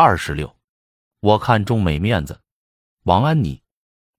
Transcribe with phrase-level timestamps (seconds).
[0.00, 0.54] 二十六，
[1.18, 2.38] 我看中美面子。
[3.02, 3.60] 王安妮，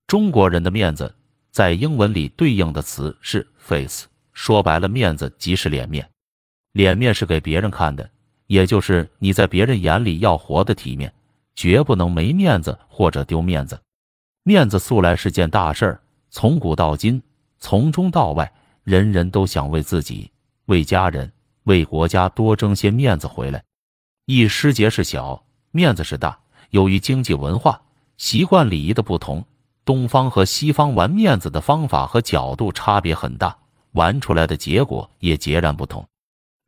[0.06, 1.16] 中国人的面子
[1.50, 6.06] 在英文里对应的词是 face，说白了，面子即是脸面。
[6.72, 8.10] 脸面是给别人看的，
[8.46, 11.10] 也就是你在别人眼里要活得体面，
[11.56, 13.80] 绝不能没面子或者丢面子。
[14.42, 17.22] 面子素来是件大事儿，从古到今，
[17.58, 18.52] 从中到外，
[18.84, 20.30] 人人都想为自己、
[20.66, 23.64] 为家人、为国家多争些面子回来。
[24.26, 26.38] 一失节是小，面子是大。
[26.70, 27.80] 由于经济文化。
[28.16, 29.42] 习惯礼仪的不同，
[29.82, 33.56] 东方和西方玩面子的方法和角度差别很大，
[33.92, 36.06] 玩出来的结果也截然不同。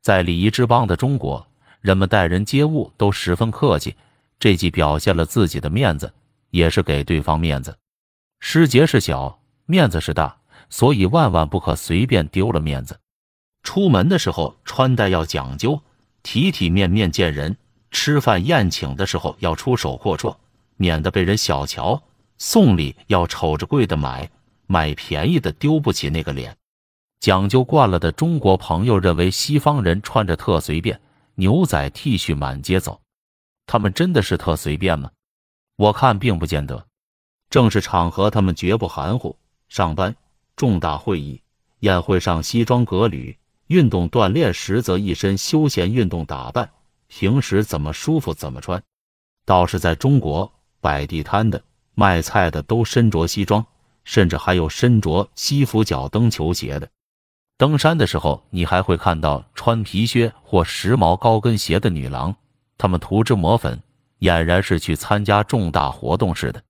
[0.01, 1.47] 在礼仪之邦的中国，
[1.83, 3.95] 人们待人接物都十分客气，
[4.41, 6.11] 这既表现了自己的面子，
[6.53, 7.77] 也是给对方面子。
[8.41, 10.35] 师节是小，面子是大，
[10.71, 12.99] 所以万万不可随便丢了面子。
[13.63, 15.79] 出门的时候穿戴要讲究，
[16.23, 17.53] 体体面面见人；
[17.93, 20.35] 吃饭宴请的时候要出手阔绰。
[20.77, 22.03] 免得被人小瞧，
[22.39, 24.29] 送礼要瞅着贵的买，
[24.67, 26.57] 买便宜的丢不起那个脸。
[27.21, 31.01] 讲究惯了的中国朋友认为西方人穿着特随便，
[31.37, 33.01] 牛仔 T 恤满街走，
[33.65, 35.09] 他们真的是特随便吗？
[35.77, 36.85] 我看并不见得。
[37.49, 39.37] 正式场合他们绝不含糊，
[39.69, 40.17] 上班、
[40.57, 41.41] 重大会议、
[41.81, 46.69] 宴会上西装革履，运动锻炼实则一身休闲运动打扮，
[47.15, 48.83] 平时怎么舒服怎么穿。
[49.45, 50.51] 倒是在中国。
[50.81, 51.63] 摆地摊的、
[51.95, 53.65] 卖菜的都身着西装，
[54.03, 56.89] 甚至还有身着西服脚蹬球鞋的。
[57.57, 62.35] 登山的时候，你还会看到穿皮靴或时髦高跟鞋的女郎，
[62.77, 63.81] 她们涂脂抹粉，
[64.19, 66.61] 俨然是去参加重大活动似的。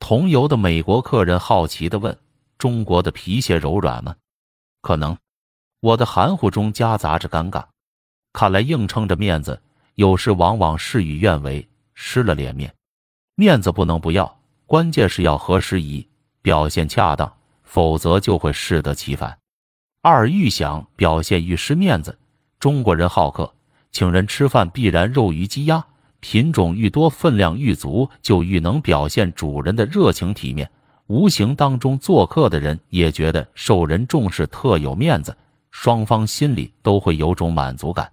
[0.00, 2.18] 同游的美国客人好奇地问
[2.58, 4.16] ：“中国的皮鞋柔软吗？”
[4.82, 5.16] 可能。
[5.78, 7.66] 我的含糊中夹杂着尴尬。
[8.32, 9.62] 看来硬撑着面子，
[9.94, 12.72] 有时往往事与愿违，失了脸面。
[13.36, 16.08] 面子不能不要，关键是要合时宜，
[16.42, 19.38] 表现恰当，否则就会适得其反。
[20.02, 22.18] 二愈想表现欲失面子。
[22.58, 23.54] 中国人好客，
[23.92, 25.84] 请人吃饭必然肉鱼鸡鸭，
[26.20, 30.70] 品种愈多，分量愈足，就愈能表现主人的热情体面。
[31.06, 35.36] 无形当中，做客的人也觉得受人重视，特有面子，
[35.70, 38.10] 双方心里都会有种满足感。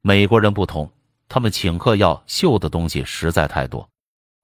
[0.00, 0.90] 美国人不同，
[1.32, 3.88] 他们请客要秀的东西实在太多。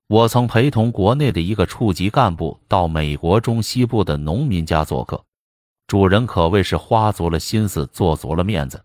[0.09, 5.23] 我曾陪同国内的一个处级干部到美国中西部的农民家做客，
[5.87, 8.83] 主人可谓是花足了心思，做足了面子。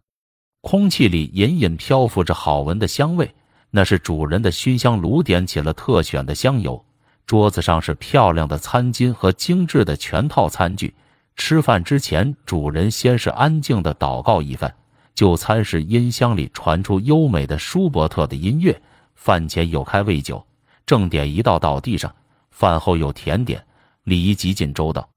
[0.60, 3.34] 空气里隐隐漂浮着好闻的香味，
[3.72, 6.84] 那是主人的熏香炉点起了特选的香油。
[7.26, 10.94] 桌子上是漂亮的餐巾和精致的全套餐具。
[11.38, 14.76] 吃饭之前，主人先是安静的祷告一番。
[15.16, 18.82] 就餐时，音箱里传出优美的舒伯特的音乐。
[19.16, 20.46] 饭前有开胃酒。
[20.86, 22.14] 正点一道到地上，
[22.52, 23.66] 饭后有甜点，
[24.04, 25.08] 礼仪极尽周到，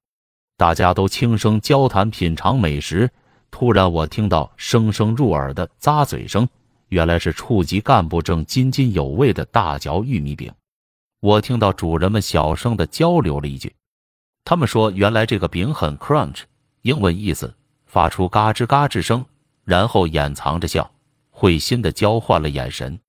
[0.55, 3.09] 大家都轻声交谈品尝美食。
[3.51, 6.47] 突然，我听到声声入耳的咂嘴声，
[6.87, 10.49] 原来是处级干部正津津有味的大嚼玉米饼。
[11.19, 13.75] 我听到主人们小声的交流了一句，
[14.45, 16.43] 他们说原来这个饼很 crunch，
[16.83, 17.53] 英文意思
[17.85, 19.25] 发出嘎吱嘎吱声，
[19.67, 20.89] 然后掩藏着笑，
[21.29, 22.99] 会心的交换了眼神。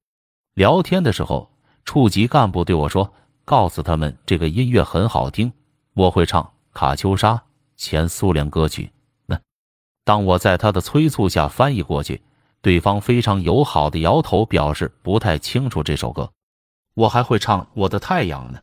[0.52, 1.48] 聊天的时候。
[1.84, 3.10] 处级干部对我说
[3.46, 5.50] ：“告诉他们这个音乐很好听，
[5.94, 6.42] 我会唱
[6.74, 7.32] 《卡秋莎》
[7.78, 8.92] 前苏联歌曲。”
[9.24, 9.40] 那
[10.04, 12.20] 当我在他的催促下翻译过去，
[12.60, 16.30] 对方非常友好的摇头，表示不太清楚这首歌。
[16.92, 18.60] 我还会唱《我的太阳》呢。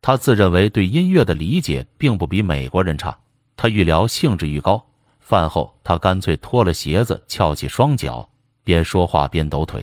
[0.00, 3.18] 他自认为对音乐的理解并不比美国人差。
[3.56, 4.86] 他愈聊兴致愈高，
[5.32, 8.28] 饭后他干脆脱了鞋子，翘起双脚，
[8.62, 9.82] 边说话边抖腿。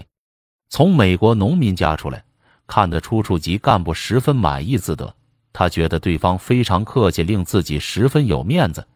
[0.69, 2.23] 从美国农民家出来。
[2.67, 5.11] 看得出处级干部十分满意自得，
[5.51, 8.87] 他觉得对方非常客气，令自己十分有面子，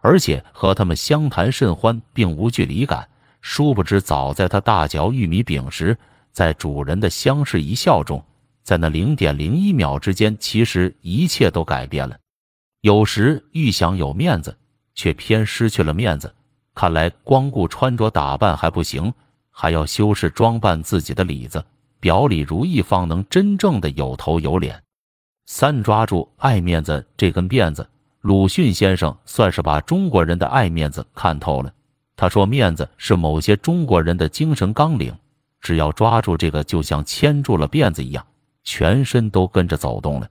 [0.00, 3.08] 而且和他们相谈甚欢，并无距离感。
[3.40, 5.96] 殊不知，早在他大嚼玉米饼时，
[6.32, 8.20] 在主人的相视一笑中，
[8.64, 12.18] 在那零点零一秒之间，其实一切都改变了。
[12.80, 14.58] 有时愈想有面子，
[15.00, 16.30] 却偏失去了面子。
[16.74, 19.10] 看来光顾穿着打扮还不行，
[19.50, 21.64] 还要修饰装扮自己的里子。
[22.00, 24.78] 表里如一，方能真正的有头有脸。
[25.46, 27.88] 三抓住爱面子这根辫子，
[28.20, 31.72] 鲁迅先生算是把中国人的爱面子看透了。
[32.14, 35.16] 他说，面子是某些中国人的精神纲领，
[35.62, 38.26] 只要抓住这个，就像牵住了辫子一样，
[38.64, 40.28] 全身都跟着走动了。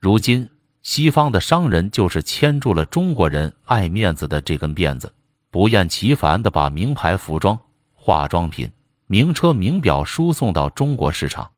[0.00, 0.48] 如今，
[0.82, 5.12] 西方的商人就是牵住了中国人爱面子的这根辫子，
[5.50, 7.58] 不厌其烦的把名牌服装、
[7.94, 8.70] 化妆品。
[9.10, 11.50] 名车名表输送到中国市场，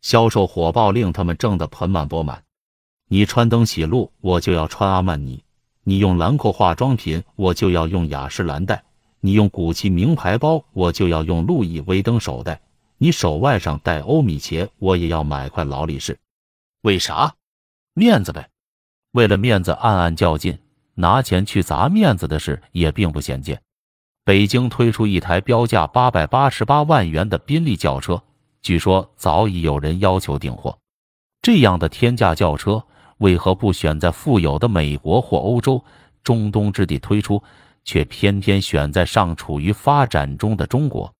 [0.00, 2.42] 销售火爆，令他们挣得盆满钵满。
[3.08, 5.42] 你穿登喜路，我就要穿阿曼尼；
[5.84, 8.76] 你用兰蔻化妆品，我就要用雅诗兰黛；
[9.20, 12.54] 你用古奇名牌包，我就要用路易威登手袋；
[12.96, 16.18] 你手腕上戴欧米茄，我也要买块劳力士。
[16.80, 17.34] 为啥？
[17.98, 18.48] 面子呗。
[19.12, 20.56] 为了面子，暗暗较劲，
[20.94, 23.60] 拿钱去砸面子的事也并不鲜见。
[24.24, 28.22] 北京推出一台标价八百八十八万元的宾利轿车，
[28.62, 30.78] 据说早已有人要求订货。
[31.42, 32.84] 这样的天价轿车，
[33.18, 35.82] 为何不选在富有的美国或欧洲、
[36.22, 37.42] 中东之地推出，
[37.84, 41.10] 却偏偏选在尚处于发展中的中国？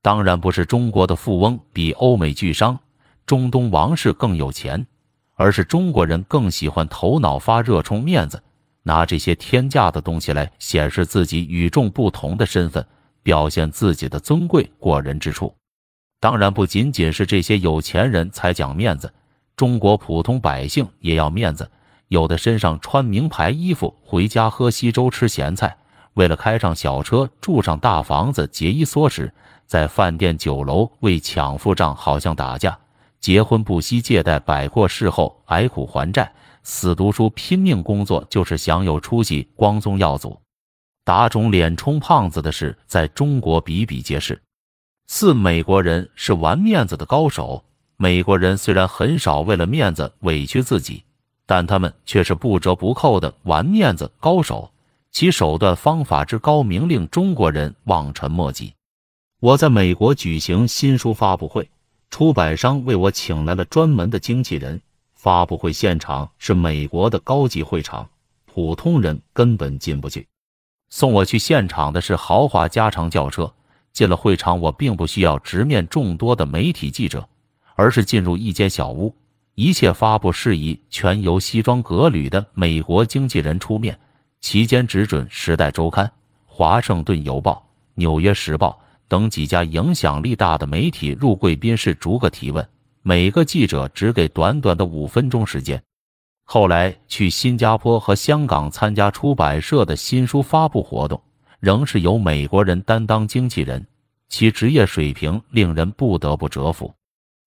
[0.00, 2.78] 当然不是中国的富翁比欧美巨商、
[3.26, 4.86] 中东王室更有钱，
[5.34, 8.42] 而是中国人更喜欢头脑发热、充面子。
[8.82, 12.86] 拿这些天价的东西来显示自己与众不同的身份，
[13.22, 15.54] 表现自己的尊贵过人之处。
[16.20, 19.12] 当然，不仅仅是这些有钱人才讲面子，
[19.56, 21.70] 中国普通百姓也要面子。
[22.08, 25.68] 有的身上穿名牌衣服，回家喝稀粥吃咸菜；
[26.12, 29.32] 为了开上小车、住上大房子，节衣缩食，
[29.66, 32.78] 在饭店酒楼为抢付账好像打架；
[33.24, 36.30] 结婚不惜借贷百货，事后挨苦还债。
[36.62, 40.38] 死读书拼命工作就是想有出息光宗耀祖，
[41.06, 44.38] 打肿脸充胖子的事在中国比比皆是。
[45.06, 47.64] 四美国人是玩面子的高手。
[47.96, 51.02] 美国人虽然很少为了面子委屈自己，
[51.46, 54.70] 但他们却是不折不扣的玩面子高手，
[55.10, 58.74] 其手段方法之高明令中国人望尘莫及。
[59.40, 61.66] 我在美国举行新书发布会，
[62.14, 64.80] 出版商为我请来了专门的经纪人。
[65.16, 68.08] 发布会现场是美国的高级会场，
[68.44, 70.24] 普通人根本进不去。
[70.90, 73.52] 送我去现场的是豪华加长轿车。
[73.92, 77.28] 进了会场，我并不需要直面众多的媒体记者，
[77.74, 79.12] 而是进入一间小屋，
[79.56, 83.98] 一切发布事宜全由西装革履的美国经纪人出面，
[84.40, 86.06] 期间只准《时代周刊》
[86.46, 87.52] 《华盛顿邮报》
[87.94, 88.78] 《纽约时报》
[89.08, 92.66] 等几家影响力大的媒体入贵宾室逐个提问。
[93.02, 95.82] 每个记者只给短短的五分钟时间。
[96.44, 101.22] 后来去新加坡和香港参加出版社的新书发布活动，
[101.60, 103.86] 仍是由美国人担当经纪人，
[104.28, 106.94] 其职业水平令人不得不折服。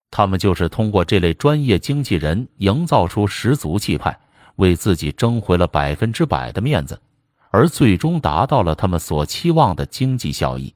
[0.10, 4.18] 他们就是通过这类专业经纪人营造出十足气派，
[4.56, 7.00] 为自己争回了百分之百的面子，
[7.50, 10.74] 而最终达到了他们所期望的经济效益。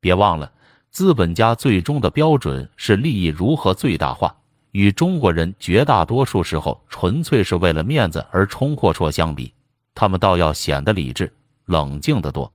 [0.00, 0.50] 别忘了。
[0.90, 4.34] 资本家最终的标准是利益如何最大化，
[4.72, 9.54] 与中国人绝大多数时候纯粹是为了面子而冲阔绰相比，
[9.94, 11.32] 他们倒要显得理智
[11.66, 12.52] 冷静得多。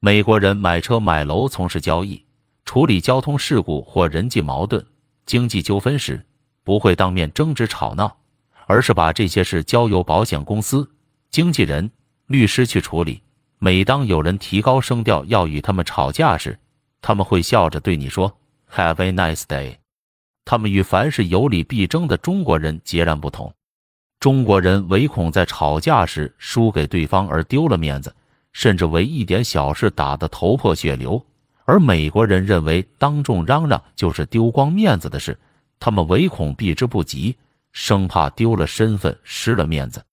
[0.00, 2.24] 美国人买车买楼、从事交易、
[2.64, 4.84] 处理交通事故或人际矛盾、
[5.26, 6.24] 经济纠纷时，
[6.64, 8.16] 不会当面争执吵闹，
[8.66, 10.90] 而是把这些事交由保险公司、
[11.30, 11.90] 经纪人、
[12.26, 13.22] 律师去处理。
[13.58, 16.58] 每当有人提高声调要与他们吵架时，
[17.06, 18.36] 他们会笑着对你说
[18.68, 19.76] “Have a nice day”。
[20.44, 23.54] 他们与凡是有理必争的中国人截然不同。
[24.18, 28.12] 中国人唯恐在吵架时输给对方而丢了面子，
[28.52, 31.16] 甚至为一点小事打得头破血流；
[31.64, 35.38] 而美国人认为当众嚷嚷就是丢光面子的事，
[35.78, 37.36] 他们唯恐避之不及，
[37.70, 40.04] 生怕丢了身份、失了面子。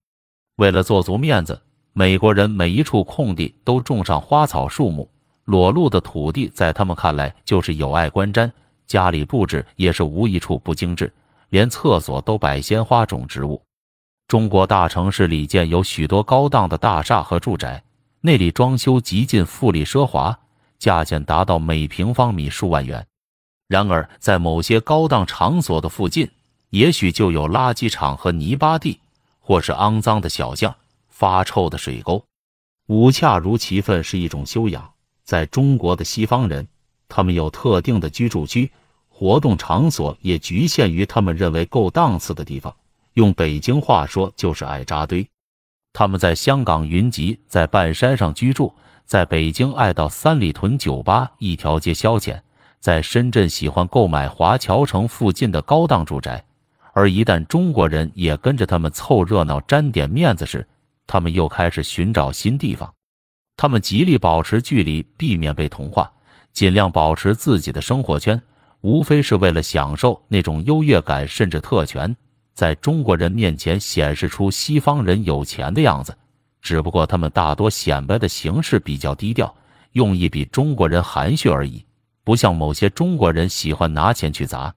[0.58, 1.60] 为了做足面子，
[1.92, 5.10] 美国人每一处空地都种上花草树木。
[5.44, 8.50] 裸露的土地在他们看来就是有碍观瞻，
[8.86, 11.12] 家里布置也是无一处不精致，
[11.50, 13.62] 连厕所都摆鲜花种植物。
[14.26, 17.84] 中国大城市里建有许多高档的大厦和住宅，
[18.22, 20.38] 那里装修极尽富丽奢华，
[20.78, 23.06] 价钱达到每平方米数万元。
[23.68, 26.30] 然而，在某些高档场所的附近，
[26.70, 28.98] 也许就有垃圾场和泥巴地，
[29.40, 30.74] 或是肮脏的小巷、
[31.08, 32.24] 发臭的水沟。
[32.86, 34.93] 五恰如其分是一种修养。
[35.24, 36.66] 在中国的西方人，
[37.08, 38.70] 他们有特定的居住区，
[39.08, 42.74] 活动场所也局限于他们认为够档次的地方。
[43.14, 45.26] 用北京话说，就是爱扎堆。
[45.92, 48.74] 他们在香港云集在半山上居住，
[49.06, 52.40] 在北京爱到三里屯酒吧一条街消遣，
[52.80, 56.44] 在深圳喜欢购买华侨城附近的高档住宅。
[56.92, 60.66] 而一旦中国人也跟着他们凑热闹、沾点面子时，
[61.06, 62.92] 他们又开始寻找新地方。
[63.56, 66.10] 他们极力保持距离，避免被同化，
[66.52, 68.40] 尽量保持自己的生活圈，
[68.80, 72.14] 无非是为了享受那种优越感，甚至特权，
[72.52, 76.16] 在中国人面前显示出西方人有钱的样子。
[76.60, 79.54] 只不过他们大多显摆的形式比较低调，
[79.92, 81.84] 用意比中国人含蓄而已，
[82.24, 84.74] 不像某些中国人喜欢拿钱去砸。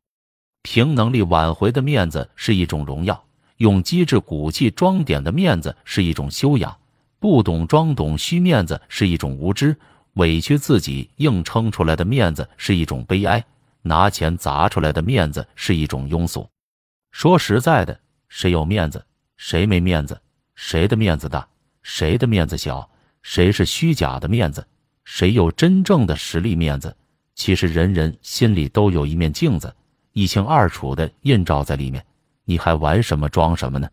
[0.63, 3.24] 凭能力挽回的面子是一种荣耀，
[3.57, 6.75] 用机智骨气装点的面子是一种修养，
[7.19, 9.75] 不懂装懂虚面子是一种无知，
[10.13, 13.43] 委屈自己硬撑出来的面子是一种悲哀，
[13.81, 16.47] 拿钱砸出来的面子是一种庸俗。
[17.12, 19.03] 说实在的，谁有面子，
[19.38, 20.19] 谁没面子？
[20.55, 21.47] 谁的面子大，
[21.81, 22.88] 谁的面子小？
[23.24, 24.65] 谁是虚假的面子？
[25.03, 26.95] 谁有真正的实力面子？
[27.33, 29.74] 其实人人心里都有一面镜子。
[30.13, 32.03] 一清二楚的映照在里面，
[32.45, 33.88] 你还玩什么装什么呢？